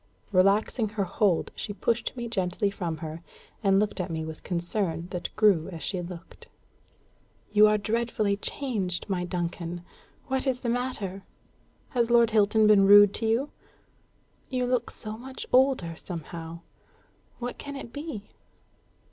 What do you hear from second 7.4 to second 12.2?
"You are dreadfully changed, my Duncan! What is the matter? Has